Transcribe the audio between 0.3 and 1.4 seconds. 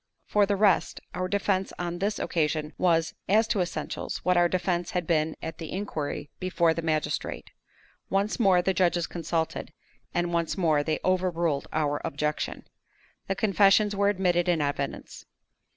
the rest, our